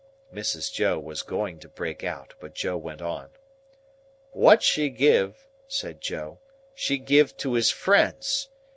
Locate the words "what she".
4.31-4.89